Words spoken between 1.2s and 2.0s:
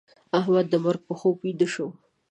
ويده شو.